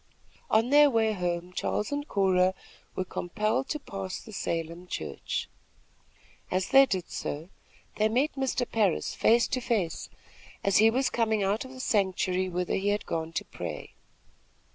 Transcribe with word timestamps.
On 0.49 0.71
their 0.71 0.89
way 0.89 1.11
home, 1.13 1.53
Charles 1.53 1.91
and 1.91 2.07
Cora 2.07 2.55
were 2.95 3.05
compelled 3.05 3.69
to 3.69 3.79
pass 3.79 4.19
the 4.19 4.33
Salem 4.33 4.87
church. 4.87 5.47
As 6.49 6.69
they 6.69 6.87
did 6.87 7.11
so, 7.11 7.49
they 7.97 8.09
met 8.09 8.33
Mr. 8.33 8.67
Parris 8.67 9.13
face 9.13 9.47
to 9.49 9.61
face, 9.61 10.09
as 10.63 10.77
he 10.77 10.89
was 10.89 11.11
coming 11.11 11.43
out 11.43 11.65
of 11.65 11.71
the 11.71 11.79
sanctuary 11.79 12.49
whither 12.49 12.73
he 12.77 12.87
had 12.87 13.05
gone 13.05 13.31
to 13.33 13.45
pray. 13.45 13.93